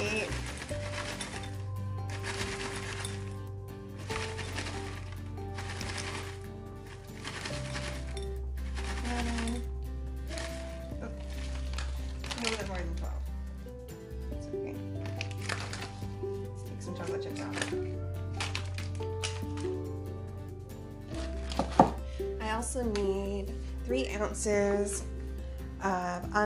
Eight. 0.00 0.28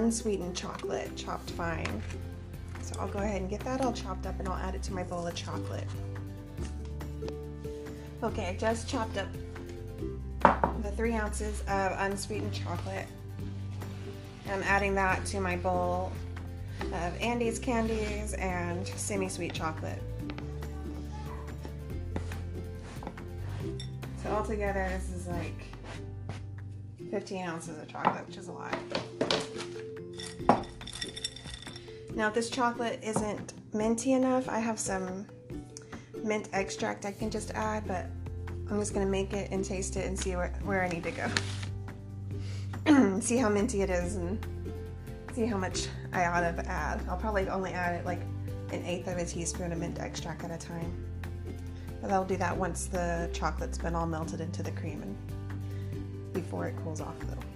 Unsweetened 0.09 0.57
chocolate, 0.57 1.15
chopped 1.17 1.51
fine. 1.51 2.03
So 2.81 2.99
I'll 2.99 3.09
go 3.09 3.19
ahead 3.19 3.43
and 3.43 3.51
get 3.51 3.61
that 3.61 3.83
all 3.83 3.93
chopped 3.93 4.25
up 4.25 4.39
and 4.39 4.49
I'll 4.49 4.57
add 4.57 4.75
it 4.75 4.83
to 4.85 4.95
my 4.95 5.03
bowl 5.03 5.27
of 5.27 5.35
chocolate. 5.35 5.85
Okay, 8.23 8.47
I 8.47 8.57
just 8.57 8.89
chopped 8.89 9.19
up 9.19 9.29
the 10.83 10.91
three 10.93 11.13
ounces 11.13 11.61
of 11.69 11.93
unsweetened 11.99 12.55
chocolate. 12.55 13.07
I'm 14.51 14.63
adding 14.63 14.95
that 14.95 15.27
to 15.27 15.41
my 15.41 15.57
bowl 15.57 16.11
of 16.81 17.21
Andes 17.21 17.59
candies 17.59 18.33
and 18.33 18.87
semi-sweet 18.87 19.53
chocolate. 19.53 20.03
So 24.23 24.31
altogether, 24.31 24.89
this 24.91 25.11
is 25.11 25.27
like 25.27 25.67
15 27.11 27.45
ounces 27.45 27.77
of 27.77 27.89
chocolate, 27.89 28.27
which 28.27 28.39
is 28.39 28.49
a 28.49 28.53
lot. 28.53 28.75
Now, 32.19 32.27
if 32.27 32.35
this 32.35 32.51
chocolate 32.51 32.99
isn't 33.01 33.55
minty 33.73 34.15
enough, 34.15 34.49
I 34.49 34.59
have 34.59 34.81
some 34.81 35.25
mint 36.25 36.49
extract 36.53 37.05
I 37.05 37.13
can 37.13 37.31
just 37.31 37.53
add, 37.53 37.87
but 37.87 38.07
I'm 38.69 38.81
just 38.81 38.93
gonna 38.93 39.07
make 39.07 39.33
it 39.33 39.53
and 39.53 39.65
taste 39.65 39.97
it 39.97 40.05
and 40.05 40.19
see 40.19 40.35
where, 40.35 40.53
where 40.65 40.83
I 40.83 40.89
need 40.89 41.05
to 41.05 41.13
go. 41.13 41.29
see 43.21 43.37
how 43.37 43.49
minty 43.49 43.83
it 43.83 43.91
is 43.91 44.17
and 44.17 44.45
see 45.33 45.47
how 45.47 45.59
much 45.59 45.87
I 46.13 46.25
ought 46.25 46.41
to 46.41 46.69
add. 46.69 47.01
I'll 47.09 47.19
probably 47.19 47.49
only 47.49 47.73
add 47.73 47.95
it 47.95 48.05
like 48.05 48.23
an 48.73 48.85
eighth 48.85 49.07
of 49.07 49.17
a 49.17 49.25
teaspoon 49.25 49.71
of 49.71 49.79
mint 49.79 50.01
extract 50.01 50.43
at 50.43 50.51
a 50.51 50.59
time. 50.59 50.93
But 52.03 52.11
I'll 52.11 52.25
do 52.25 52.37
that 52.39 52.57
once 52.57 52.87
the 52.87 53.31
chocolate's 53.33 53.79
been 53.79 53.95
all 53.95 54.09
melted 54.09 54.41
into 54.41 54.65
the 54.65 54.73
cream 54.73 55.03
and 55.03 55.17
before 56.33 56.67
it 56.67 56.75
cools 56.83 57.01
off 57.01 57.17
though. 57.21 57.48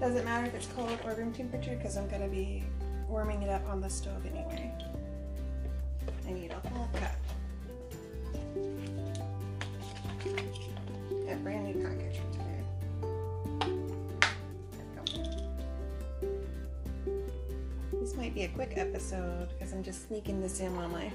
Doesn't 0.00 0.24
matter 0.24 0.46
if 0.46 0.54
it's 0.54 0.68
cold 0.68 0.96
or 1.04 1.14
room 1.14 1.32
temperature 1.32 1.74
because 1.74 1.96
I'm 1.96 2.08
gonna 2.08 2.28
be 2.28 2.62
warming 3.08 3.42
it 3.42 3.50
up 3.50 3.68
on 3.68 3.80
the 3.80 3.90
stove 3.90 4.24
anyway. 4.26 4.72
I 6.26 6.32
need 6.32 6.52
a 6.52 6.68
whole 6.68 6.88
cup. 6.94 7.16
A 11.28 11.34
brand 11.42 11.66
new 11.66 11.82
package 11.82 12.20
today. 12.32 12.62
This 17.92 18.14
might 18.14 18.34
be 18.34 18.44
a 18.44 18.48
quick 18.48 18.74
episode 18.76 19.48
because 19.50 19.72
I'm 19.72 19.82
just 19.82 20.06
sneaking 20.06 20.40
this 20.40 20.60
in 20.60 20.76
while 20.76 20.88
my 20.88 21.10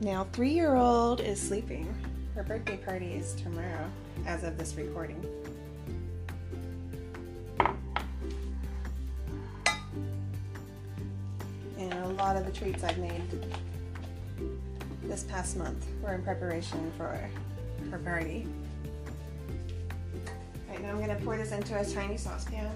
now 0.00 0.26
three 0.32 0.52
year 0.52 0.74
old 0.74 1.20
is 1.20 1.40
sleeping. 1.40 1.86
Her 2.34 2.42
birthday 2.42 2.76
party 2.76 3.14
is 3.14 3.32
tomorrow 3.34 3.90
as 4.26 4.44
of 4.44 4.58
this 4.58 4.74
recording. 4.74 5.24
The 12.48 12.58
treats 12.58 12.82
I've 12.82 12.96
made 12.96 13.44
this 15.02 15.24
past 15.24 15.58
month 15.58 15.84
were 16.02 16.14
in 16.14 16.22
preparation 16.22 16.90
for 16.96 17.18
her 17.90 17.98
party. 17.98 18.46
Right 20.66 20.80
now 20.80 20.88
I'm 20.88 20.96
going 20.96 21.10
to 21.14 21.22
pour 21.24 21.36
this 21.36 21.52
into 21.52 21.78
a 21.78 21.84
tiny 21.84 22.16
saucepan 22.16 22.70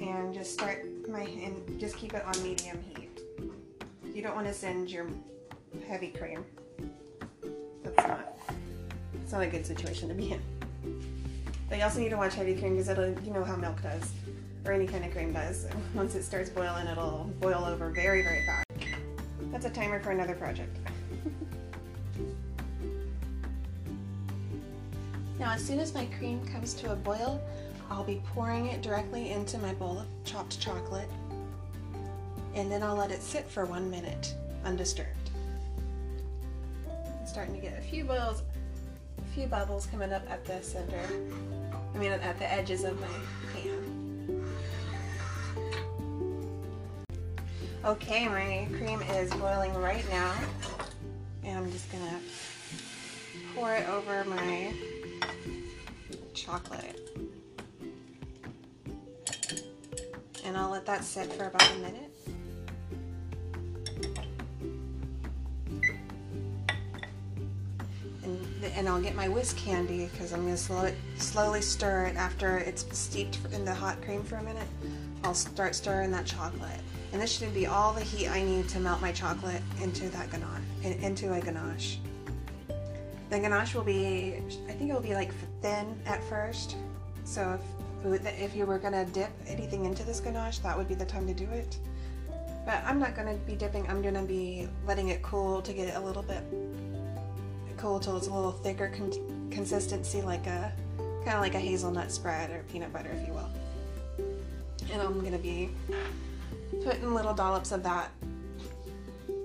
and 0.00 0.34
just 0.34 0.52
start 0.54 0.84
my 1.08 1.20
and 1.20 1.78
just 1.78 1.96
keep 1.96 2.14
it 2.14 2.24
on 2.24 2.42
medium 2.42 2.82
heat. 2.82 3.20
You 4.12 4.20
don't 4.20 4.34
want 4.34 4.48
to 4.48 4.54
send 4.54 4.90
your 4.90 5.06
heavy 5.86 6.08
cream. 6.08 6.44
That's 7.84 8.08
not 8.08 8.38
it's 9.22 9.32
not 9.32 9.42
a 9.42 9.46
good 9.46 9.64
situation 9.64 10.08
to 10.08 10.14
be 10.14 10.32
in. 10.32 10.42
But 11.68 11.78
you 11.78 11.84
also 11.84 12.00
need 12.00 12.10
to 12.10 12.16
watch 12.16 12.34
heavy 12.34 12.56
cream 12.56 12.72
because 12.72 12.88
it'll 12.88 13.12
you 13.20 13.32
know 13.32 13.44
how 13.44 13.54
milk 13.54 13.80
does 13.82 14.12
or 14.68 14.72
any 14.72 14.86
kind 14.86 15.04
of 15.04 15.12
cream 15.12 15.32
does. 15.32 15.66
Once 15.94 16.14
it 16.14 16.22
starts 16.22 16.50
boiling, 16.50 16.86
it'll 16.86 17.30
boil 17.40 17.64
over 17.64 17.88
very 17.88 18.22
very 18.22 18.44
fast. 18.44 18.66
That's 19.50 19.64
a 19.64 19.70
timer 19.70 19.98
for 19.98 20.10
another 20.10 20.34
project. 20.34 20.76
now, 25.38 25.52
as 25.52 25.64
soon 25.64 25.80
as 25.80 25.94
my 25.94 26.04
cream 26.18 26.46
comes 26.48 26.74
to 26.74 26.92
a 26.92 26.96
boil, 26.96 27.40
I'll 27.90 28.04
be 28.04 28.20
pouring 28.34 28.66
it 28.66 28.82
directly 28.82 29.30
into 29.30 29.56
my 29.56 29.72
bowl 29.72 30.00
of 30.00 30.06
chopped 30.24 30.60
chocolate, 30.60 31.08
and 32.54 32.70
then 32.70 32.82
I'll 32.82 32.96
let 32.96 33.10
it 33.10 33.22
sit 33.22 33.48
for 33.48 33.64
one 33.64 33.90
minute 33.90 34.34
undisturbed. 34.64 35.30
I'm 36.86 37.26
starting 37.26 37.54
to 37.54 37.60
get 37.60 37.78
a 37.78 37.82
few 37.82 38.04
boils, 38.04 38.42
a 39.16 39.34
few 39.34 39.46
bubbles 39.46 39.86
coming 39.86 40.12
up 40.12 40.30
at 40.30 40.44
the 40.44 40.62
center. 40.62 41.00
I 41.94 41.98
mean, 41.98 42.12
at 42.12 42.38
the 42.38 42.52
edges 42.52 42.84
of 42.84 43.00
my 43.00 43.08
Okay, 47.84 48.28
my 48.28 48.66
cream 48.76 49.00
is 49.02 49.32
boiling 49.34 49.72
right 49.74 50.04
now, 50.10 50.34
and 51.44 51.56
I'm 51.56 51.70
just 51.70 51.90
gonna 51.92 52.18
pour 53.54 53.72
it 53.72 53.88
over 53.88 54.24
my 54.24 54.74
chocolate. 56.34 57.16
And 60.44 60.56
I'll 60.56 60.70
let 60.70 60.86
that 60.86 61.04
sit 61.04 61.32
for 61.32 61.46
about 61.46 61.70
a 61.70 61.78
minute. 61.78 62.10
And, 68.76 68.88
I'll 68.88 69.00
get 69.00 69.14
my 69.14 69.28
whisk 69.28 69.56
candy 69.56 70.08
because 70.12 70.32
I'm 70.32 70.42
going 70.42 70.54
to 70.54 70.58
slow 70.58 70.92
slowly 71.16 71.62
stir 71.62 72.06
it 72.06 72.16
after 72.16 72.58
it's 72.58 72.86
steeped 72.96 73.38
in 73.52 73.64
the 73.64 73.74
hot 73.74 74.00
cream 74.02 74.22
for 74.22 74.36
a 74.36 74.42
minute. 74.42 74.68
I'll 75.24 75.34
start 75.34 75.74
stirring 75.74 76.10
that 76.12 76.26
chocolate. 76.26 76.80
And 77.12 77.22
this 77.22 77.38
should 77.38 77.54
be 77.54 77.66
all 77.66 77.92
the 77.92 78.02
heat 78.02 78.28
I 78.28 78.42
need 78.42 78.68
to 78.70 78.80
melt 78.80 79.00
my 79.00 79.12
chocolate 79.12 79.62
into 79.82 80.08
that 80.10 80.30
ganache, 80.30 80.62
into 80.82 81.32
a 81.32 81.40
ganache. 81.40 81.98
The 83.30 83.38
ganache 83.38 83.74
will 83.74 83.84
be, 83.84 84.42
I 84.68 84.72
think 84.72 84.90
it 84.90 84.94
will 84.94 85.00
be 85.00 85.14
like 85.14 85.32
thin 85.62 85.98
at 86.06 86.22
first. 86.24 86.76
So 87.24 87.58
if, 88.04 88.26
if 88.26 88.54
you 88.54 88.66
were 88.66 88.78
gonna 88.78 89.04
dip 89.06 89.30
anything 89.46 89.84
into 89.84 90.02
this 90.02 90.20
ganache, 90.20 90.58
that 90.58 90.76
would 90.76 90.88
be 90.88 90.94
the 90.94 91.04
time 91.04 91.26
to 91.26 91.34
do 91.34 91.44
it. 91.50 91.78
But 92.64 92.82
I'm 92.84 92.98
not 92.98 93.16
gonna 93.16 93.34
be 93.46 93.54
dipping, 93.54 93.88
I'm 93.88 94.02
gonna 94.02 94.22
be 94.22 94.68
letting 94.86 95.08
it 95.08 95.22
cool 95.22 95.62
to 95.62 95.72
get 95.72 95.88
it 95.88 95.96
a 95.96 96.00
little 96.00 96.22
bit 96.22 96.42
cool 97.78 98.00
till 98.00 98.16
it's 98.16 98.26
a 98.26 98.32
little 98.32 98.52
thicker 98.52 98.88
con 98.88 99.12
consistency, 99.50 100.20
like 100.20 100.46
a, 100.46 100.72
kind 101.24 101.36
of 101.36 101.40
like 101.40 101.54
a 101.54 101.58
hazelnut 101.58 102.12
spread 102.12 102.50
or 102.50 102.62
peanut 102.70 102.92
butter, 102.92 103.10
if 103.10 103.26
you 103.26 103.32
will. 103.32 103.48
And 104.92 105.00
I'm 105.00 105.22
gonna 105.22 105.38
be 105.38 105.70
putting 106.84 107.14
little 107.14 107.34
dollops 107.34 107.72
of 107.72 107.82
that 107.82 108.10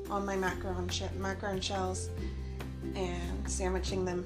on 0.09 0.25
my 0.25 0.35
macaron, 0.35 0.91
sh 0.91 1.03
macaron 1.19 1.61
shells 1.61 2.09
and 2.95 3.49
sandwiching 3.49 4.05
them, 4.05 4.25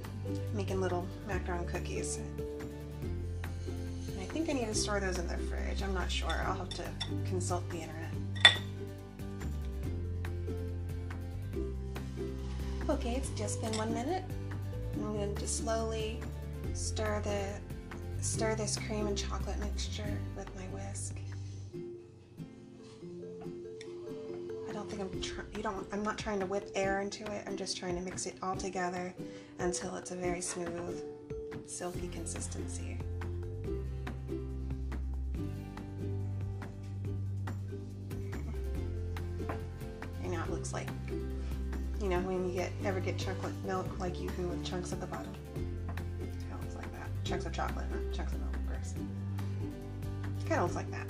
making 0.53 0.81
little 0.81 1.05
macaron 1.27 1.67
cookies. 1.67 2.17
And 2.17 4.19
I 4.19 4.25
think 4.25 4.49
I 4.49 4.53
need 4.53 4.65
to 4.65 4.75
store 4.75 4.99
those 4.99 5.19
in 5.19 5.27
the 5.27 5.37
fridge. 5.37 5.81
I'm 5.81 5.93
not 5.93 6.11
sure. 6.11 6.43
I'll 6.45 6.55
have 6.55 6.69
to 6.69 6.83
consult 7.25 7.67
the 7.69 7.77
internet. 7.77 8.11
Okay, 12.89 13.15
it's 13.15 13.29
just 13.31 13.61
been 13.61 13.75
one 13.77 13.93
minute. 13.93 14.23
I'm 14.95 15.13
going 15.13 15.35
to 15.35 15.47
slowly 15.47 16.19
stir 16.73 17.21
the 17.23 18.23
stir 18.23 18.55
this 18.55 18.77
cream 18.77 19.07
and 19.07 19.17
chocolate 19.17 19.59
mixture 19.59 20.17
think 24.97 25.35
I'm. 25.35 25.47
You 25.55 25.63
don't. 25.63 25.87
I'm 25.91 26.03
not 26.03 26.17
trying 26.17 26.39
to 26.39 26.45
whip 26.45 26.69
air 26.75 27.01
into 27.01 27.23
it. 27.31 27.43
I'm 27.47 27.57
just 27.57 27.77
trying 27.77 27.95
to 27.95 28.01
mix 28.01 28.25
it 28.25 28.35
all 28.41 28.55
together 28.55 29.13
until 29.59 29.95
it's 29.95 30.11
a 30.11 30.15
very 30.15 30.41
smooth, 30.41 31.03
silky 31.65 32.07
consistency. 32.07 32.97
And 40.23 40.31
now 40.31 40.43
it 40.43 40.49
looks 40.51 40.73
like, 40.73 40.87
you 42.01 42.09
know, 42.09 42.19
when 42.21 42.47
you 42.47 42.53
get 42.53 42.71
ever 42.83 42.99
get 42.99 43.17
chocolate 43.17 43.53
milk 43.65 43.99
like 43.99 44.19
you 44.19 44.29
do 44.31 44.47
with 44.47 44.63
chunks 44.65 44.91
at 44.91 44.99
the 44.99 45.07
bottom. 45.07 45.33
It 46.19 46.61
looks 46.61 46.75
like 46.75 46.91
that. 46.93 47.09
Chunks 47.23 47.45
of 47.45 47.53
chocolate, 47.53 47.85
not 47.91 48.13
chunks 48.13 48.33
of 48.33 48.39
milk, 48.39 48.55
of 48.55 48.67
course. 48.67 48.93
Kind 50.47 50.61
of 50.61 50.63
looks 50.63 50.75
like 50.75 50.91
that. 50.91 51.07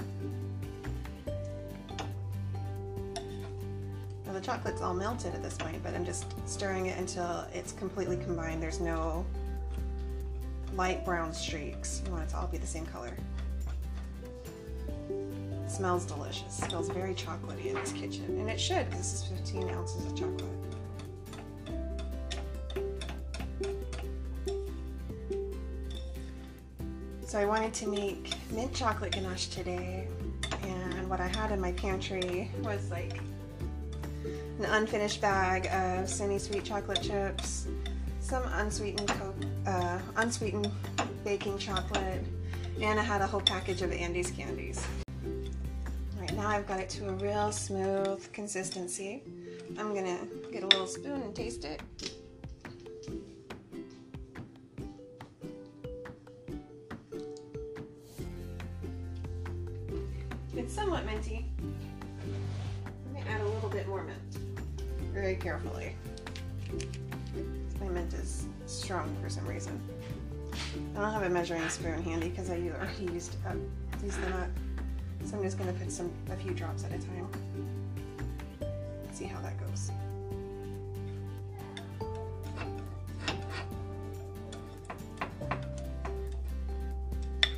The 4.38 4.46
chocolate's 4.46 4.82
all 4.82 4.94
melted 4.94 5.34
at 5.34 5.42
this 5.42 5.56
point, 5.58 5.82
but 5.82 5.96
I'm 5.96 6.06
just 6.06 6.26
stirring 6.48 6.86
it 6.86 7.00
until 7.00 7.48
it's 7.54 7.72
completely 7.72 8.18
combined. 8.18 8.62
There's 8.62 8.80
no 8.80 9.26
light 10.74 11.04
brown 11.04 11.34
streaks. 11.34 12.04
You 12.06 12.12
want 12.12 12.26
it 12.26 12.30
to 12.30 12.38
all 12.38 12.46
be 12.46 12.60
the 12.60 12.68
same 12.68 12.86
color. 12.86 13.18
It 15.10 15.72
smells 15.72 16.06
delicious. 16.06 16.60
It 16.60 16.70
smells 16.70 16.90
very 16.90 17.16
chocolatey 17.16 17.66
in 17.66 17.76
this 17.76 17.92
kitchen. 17.92 18.26
And 18.40 18.48
it 18.48 18.60
should, 18.60 18.88
because 18.92 19.12
this 19.12 19.24
is 19.24 19.40
15 19.40 19.70
ounces 19.72 20.06
of 20.06 20.16
chocolate. 20.16 20.46
So 27.26 27.40
I 27.40 27.46
wanted 27.46 27.74
to 27.74 27.88
make 27.88 28.36
mint 28.52 28.72
chocolate 28.76 29.14
ganache 29.14 29.48
today. 29.48 30.08
And 30.62 31.10
what 31.10 31.20
I 31.20 31.28
had 31.28 31.52
in 31.52 31.60
my 31.60 31.72
pantry 31.72 32.52
was 32.62 32.92
like 32.92 33.20
an 34.60 34.66
unfinished 34.66 35.22
bag 35.22 35.68
of 35.68 36.10
semi-sweet 36.10 36.64
chocolate 36.64 37.02
chips, 37.02 37.68
some 38.20 38.44
unsweetened 38.54 39.12
uh, 39.66 40.00
unsweetened 40.16 40.72
baking 41.24 41.58
chocolate, 41.58 42.24
and 42.82 43.00
I 43.00 43.04
had 43.04 43.22
a 43.22 43.28
whole 43.28 43.42
package 43.42 43.82
of 43.82 43.92
Andes 43.92 44.32
candies. 44.32 44.86
Right 46.20 46.34
now 46.34 46.48
I've 46.48 46.68
got 46.68 46.80
it 46.80 46.90
to 46.90 47.10
a 47.10 47.14
real 47.14 47.52
smooth 47.52 48.32
consistency. 48.34 49.24
I'm 49.78 49.94
gonna 49.94 50.20
get 50.52 50.64
a 50.64 50.68
little 50.68 50.88
spoon 50.88 51.22
and 51.22 51.36
taste 51.36 51.64
it. 51.64 51.82
Measuring 71.50 71.70
spoon 71.70 72.04
handy 72.04 72.28
because 72.28 72.50
I 72.50 72.56
already 72.56 73.14
used, 73.14 73.38
uh, 73.48 73.54
used 74.04 74.22
them 74.22 74.34
up. 74.34 74.50
So 75.24 75.38
I'm 75.38 75.44
just 75.44 75.58
going 75.58 75.74
to 75.74 75.80
put 75.80 75.90
some 75.90 76.12
a 76.30 76.36
few 76.36 76.52
drops 76.52 76.84
at 76.84 76.92
a 76.92 76.98
time. 76.98 77.30
See 79.14 79.26
how 79.26 79.40
that 79.42 79.58
goes. 79.58 79.92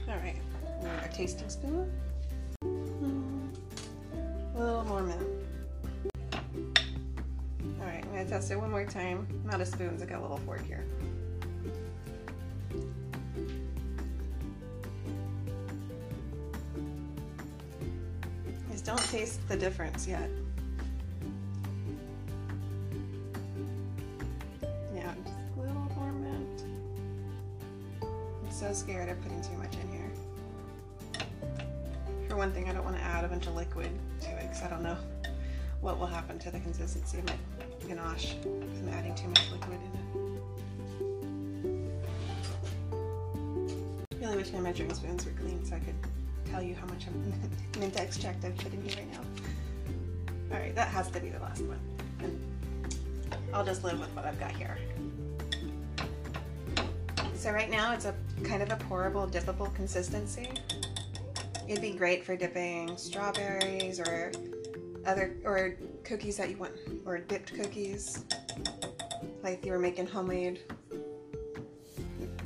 All 0.08 0.16
right, 0.18 0.36
a 1.04 1.10
tasting 1.12 1.50
spoon. 1.50 1.92
A 2.62 4.60
little 4.60 4.84
more 4.86 5.02
mint 5.02 5.22
Alright, 7.80 8.04
I'm 8.04 8.12
gonna 8.12 8.26
test 8.26 8.52
it 8.52 8.60
one 8.60 8.70
more 8.70 8.86
time. 8.86 9.26
Not 9.46 9.62
a 9.62 9.66
spoons, 9.66 10.04
I 10.04 10.06
got 10.06 10.20
a 10.20 10.22
little 10.22 10.38
fork 10.38 10.64
here. 10.66 10.86
Don't 18.90 19.10
taste 19.12 19.48
the 19.48 19.56
difference 19.56 20.08
yet. 20.08 20.28
Yeah, 24.96 25.14
just 25.24 25.36
a 25.56 25.62
little 25.62 25.92
more 25.96 26.12
mint. 26.12 26.64
I'm 28.02 28.52
so 28.52 28.74
scared 28.74 29.10
of 29.10 29.22
putting 29.22 29.44
too 29.44 29.56
much 29.60 29.76
in 29.76 29.92
here. 29.92 30.12
For 32.28 32.36
one 32.36 32.52
thing, 32.52 32.68
I 32.68 32.74
don't 32.74 32.84
want 32.84 32.98
to 32.98 33.04
add 33.04 33.24
a 33.24 33.28
bunch 33.28 33.46
of 33.46 33.54
liquid 33.54 33.92
to 34.22 34.30
it 34.32 34.42
because 34.42 34.64
I 34.64 34.70
don't 34.72 34.82
know 34.82 34.98
what 35.82 36.00
will 36.00 36.08
happen 36.08 36.40
to 36.40 36.50
the 36.50 36.60
consistency 36.60 37.20
of 37.20 37.26
my 37.26 37.36
ganache 37.88 38.38
because 38.44 38.80
I'm 38.80 38.90
adding 38.90 39.14
too 39.14 39.28
much 39.28 39.52
liquid 39.52 39.78
in 39.78 39.82
it. 39.84 40.42
I 44.14 44.26
Really 44.26 44.38
wish 44.38 44.52
my 44.52 44.62
measuring 44.62 44.92
spoons 44.96 45.26
were 45.26 45.32
clean 45.34 45.64
so 45.64 45.76
I 45.76 45.80
could 45.80 45.94
tell 46.50 46.64
you 46.64 46.76
how 46.76 46.88
much 46.88 47.06
mint 47.80 47.96
extract 48.00 48.44
I've 48.44 48.58
put 48.58 48.74
in 48.74 48.82
here 48.82 48.98
right 48.98 49.12
now. 49.12 49.22
Alright, 50.52 50.76
that 50.76 50.88
has 50.88 51.10
to 51.12 51.20
be 51.20 51.30
the 51.30 51.40
last 51.40 51.64
one. 51.64 51.80
I'll 53.54 53.66
just 53.66 53.84
live 53.84 54.00
with 54.00 54.10
what 54.16 54.26
I've 54.26 54.40
got 54.40 54.52
here. 54.52 54.78
So 57.36 57.52
right 57.52 57.70
now 57.70 57.94
it's 57.94 58.06
a 58.06 58.16
kind 58.44 58.62
of 58.62 58.70
a 58.72 58.76
pourable, 58.76 59.32
dippable 59.32 59.74
consistency. 59.76 60.50
It'd 61.68 61.82
be 61.82 61.92
great 61.92 62.26
for 62.26 62.36
dipping 62.36 62.98
strawberries 62.98 64.00
or 64.00 64.32
other 65.06 65.38
or 65.44 65.78
cookies 66.04 66.38
that 66.38 66.50
you 66.50 66.58
want 66.58 66.74
or 67.06 67.20
dipped 67.20 67.54
cookies 67.54 68.26
like 69.44 69.66
you 69.66 69.72
were 69.72 69.80
making 69.80 70.08
homemade 70.08 70.60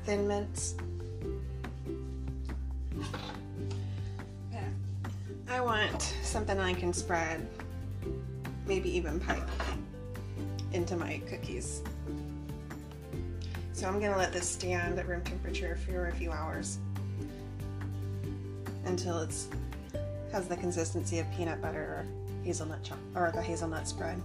thin 0.05 0.27
mints 0.27 0.75
want 5.63 6.15
something 6.23 6.59
I 6.59 6.73
can 6.73 6.93
spread 6.93 7.47
maybe 8.67 8.95
even 8.95 9.19
pipe 9.19 9.49
into 10.71 10.95
my 10.95 11.21
cookies 11.29 11.81
so 13.73 13.87
I'm 13.87 13.99
gonna 13.99 14.17
let 14.17 14.31
this 14.31 14.47
stand 14.47 14.99
at 14.99 15.07
room 15.07 15.23
temperature 15.23 15.77
for 15.85 16.07
a 16.07 16.13
few 16.13 16.31
hours 16.31 16.77
until 18.85 19.19
it's 19.19 19.47
has 20.31 20.47
the 20.47 20.55
consistency 20.55 21.19
of 21.19 21.31
peanut 21.31 21.61
butter 21.61 22.05
hazelnut 22.43 22.83
chop 22.83 22.97
or 23.15 23.31
the 23.33 23.41
hazelnut 23.41 23.87
spread. 23.87 24.21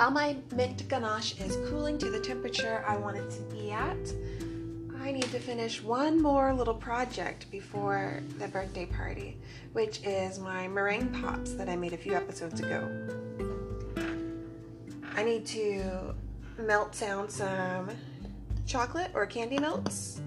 While 0.00 0.12
my 0.12 0.34
mint 0.56 0.88
ganache 0.88 1.38
is 1.38 1.58
cooling 1.68 1.98
to 1.98 2.08
the 2.08 2.18
temperature 2.18 2.82
I 2.88 2.96
want 2.96 3.18
it 3.18 3.30
to 3.32 3.42
be 3.54 3.70
at, 3.70 3.98
I 4.98 5.12
need 5.12 5.30
to 5.30 5.38
finish 5.38 5.82
one 5.82 6.22
more 6.22 6.54
little 6.54 6.72
project 6.72 7.50
before 7.50 8.22
the 8.38 8.48
birthday 8.48 8.86
party, 8.86 9.36
which 9.74 10.00
is 10.02 10.38
my 10.38 10.68
meringue 10.68 11.20
pops 11.20 11.52
that 11.52 11.68
I 11.68 11.76
made 11.76 11.92
a 11.92 11.98
few 11.98 12.14
episodes 12.14 12.60
ago. 12.60 12.88
I 15.16 15.22
need 15.22 15.44
to 15.48 16.14
melt 16.56 16.98
down 16.98 17.28
some 17.28 17.90
chocolate 18.66 19.10
or 19.12 19.26
candy 19.26 19.58
melts 19.58 20.22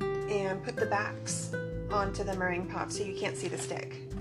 and 0.00 0.64
put 0.64 0.76
the 0.76 0.86
backs 0.86 1.52
onto 1.90 2.24
the 2.24 2.34
meringue 2.36 2.70
pop 2.70 2.90
so 2.90 3.04
you 3.04 3.20
can't 3.20 3.36
see 3.36 3.48
the 3.48 3.58
stick. 3.58 4.11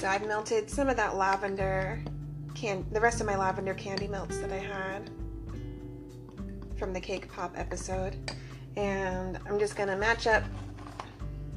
So 0.00 0.08
I've 0.08 0.26
melted 0.26 0.70
some 0.70 0.88
of 0.88 0.96
that 0.96 1.18
lavender 1.18 2.02
can 2.54 2.86
the 2.90 3.00
rest 3.02 3.20
of 3.20 3.26
my 3.26 3.36
lavender 3.36 3.74
candy 3.74 4.08
melts 4.08 4.38
that 4.38 4.50
I 4.50 4.56
had 4.56 5.10
from 6.78 6.94
the 6.94 7.00
cake 7.00 7.30
pop 7.30 7.52
episode. 7.54 8.16
And 8.78 9.38
I'm 9.46 9.58
just 9.58 9.76
gonna 9.76 9.98
match 9.98 10.26
up 10.26 10.42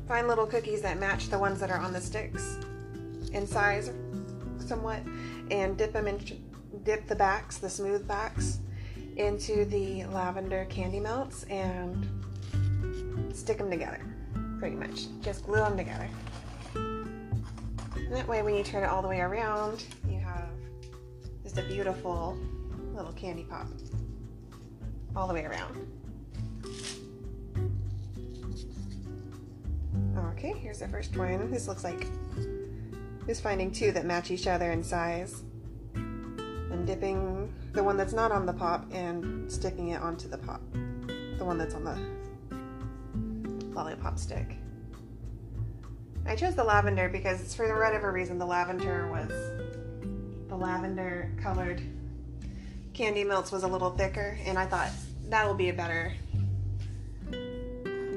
find 0.09 0.27
little 0.27 0.45
cookies 0.45 0.81
that 0.81 1.00
match 1.00 1.29
the 1.29 1.39
ones 1.39 1.62
that 1.62 1.71
are 1.71 1.77
on 1.77 1.93
the 1.93 2.01
sticks 2.01 2.57
in 3.31 3.47
size 3.47 3.91
somewhat 4.59 5.00
and 5.50 5.77
dip 5.77 5.93
them 5.93 6.09
in 6.09 6.19
dip 6.83 7.07
the 7.07 7.15
backs 7.15 7.59
the 7.59 7.69
smooth 7.69 8.05
backs 8.05 8.59
into 9.15 9.63
the 9.63 10.03
lavender 10.07 10.65
candy 10.69 11.00
melts 11.00 11.45
and 11.45 12.05
stick 13.31 13.57
them 13.57 13.69
together 13.69 14.01
pretty 14.59 14.75
much. 14.75 15.05
Just 15.21 15.45
glue 15.45 15.59
them 15.59 15.77
together 15.77 16.09
and 18.13 18.22
that 18.22 18.27
way 18.27 18.43
when 18.43 18.53
you 18.53 18.63
turn 18.63 18.84
it 18.84 18.89
all 18.89 19.01
the 19.01 19.08
way 19.08 19.22
around 19.22 19.86
you 20.08 20.20
have 20.20 20.48
just 21.41 21.58
a 21.58 21.63
beautiful 21.63 22.38
little 22.93 23.12
candy 23.13 23.43
pop 23.43 23.65
all 25.15 25.27
the 25.27 25.34
way 25.34 25.46
around 25.46 25.75
okay 30.29 30.53
here's 30.60 30.77
the 30.77 30.88
first 30.89 31.17
one 31.17 31.50
this 31.50 31.67
looks 31.67 31.84
like 31.84 32.05
just 33.25 33.41
finding 33.41 33.72
two 33.72 33.91
that 33.91 34.05
match 34.05 34.29
each 34.29 34.46
other 34.46 34.72
in 34.72 34.84
size 34.84 35.41
and 35.96 36.86
dipping 36.86 37.51
the 37.72 37.84
one 37.84 37.98
that's 37.98 38.13
not 38.13 38.32
on 38.32 38.46
the 38.46 38.53
pop 38.53 38.86
and 38.93 39.51
sticking 39.51 39.89
it 39.89 40.01
onto 40.01 40.27
the 40.27 40.38
pop. 40.38 40.62
The 41.38 41.46
one 41.46 41.58
that's 41.58 41.74
on 41.75 41.84
the 41.84 41.98
lollipop 43.74 44.20
stick. 44.20 44.58
I 46.25 46.35
chose 46.35 46.55
the 46.55 46.63
lavender 46.63 47.09
because 47.09 47.53
for 47.53 47.67
whatever 47.77 48.11
reason 48.11 48.37
the 48.37 48.45
lavender 48.45 49.07
was 49.11 49.29
the 50.47 50.55
lavender 50.55 51.31
colored 51.41 51.81
candy 52.93 53.23
melts 53.23 53.51
was 53.51 53.63
a 53.63 53.67
little 53.67 53.91
thicker 53.91 54.37
and 54.45 54.57
I 54.57 54.65
thought 54.65 54.89
that 55.29 55.45
will 55.45 55.53
be 55.53 55.69
a 55.69 55.73
better 55.73 56.13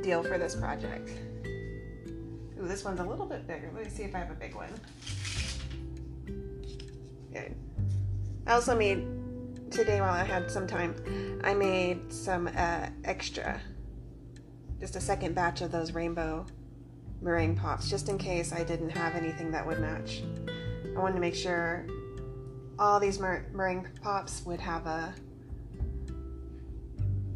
deal 0.03 0.23
for 0.23 0.39
this 0.39 0.55
project. 0.55 1.11
Ooh, 1.47 2.69
this 2.69 2.85
one's 2.85 3.01
a 3.01 3.05
little 3.05 3.27
bit 3.27 3.47
bigger. 3.47 3.71
Let 3.75 3.85
me 3.85 3.91
see 3.91 4.05
if 4.05 4.15
I 4.15 4.19
have 4.19 4.31
a 4.31 4.35
big 4.35 4.55
one. 4.55 4.69
Good. 7.33 7.55
I 8.47 8.53
also 8.53 8.77
made 8.77 9.05
today 9.71 10.01
while 10.01 10.13
I 10.13 10.23
had 10.23 10.51
some 10.51 10.67
time, 10.67 10.95
I 11.43 11.55
made 11.55 12.13
some 12.13 12.49
uh, 12.57 12.89
extra, 13.05 13.61
just 14.79 14.95
a 14.95 15.01
second 15.01 15.35
batch 15.35 15.61
of 15.61 15.73
those 15.73 15.93
rainbow 15.93 16.47
meringue 17.21 17.57
pops, 17.57 17.89
just 17.89 18.09
in 18.09 18.19
case 18.19 18.53
I 18.53 18.65
didn't 18.65 18.91
have 18.91 19.15
anything 19.15 19.51
that 19.53 19.67
would 19.67 19.81
match. 19.81 20.23
I 20.97 21.01
wanted 21.01 21.15
to 21.15 21.21
make 21.21 21.35
sure 21.35 21.87
all 22.79 23.01
these 23.01 23.19
mer- 23.19 23.47
meringue 23.53 23.89
pops 24.03 24.45
would 24.45 24.61
have 24.61 24.87
a 24.87 25.15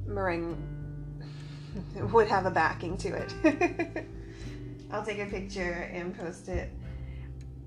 meringue 0.07 0.57
would 2.13 2.29
have 2.29 2.47
a 2.47 2.51
backing 2.51 2.97
to 2.99 3.09
it. 3.09 4.07
I'll 4.93 5.05
take 5.05 5.21
a 5.21 5.27
picture 5.27 5.89
and 5.93 6.17
post 6.17 6.49
it 6.49 6.71